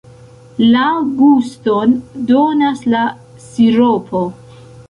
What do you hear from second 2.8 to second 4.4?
la siropo.